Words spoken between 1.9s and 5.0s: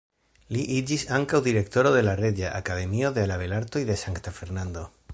de la Reĝa Akademio de Belartoj de Sankta Fernando.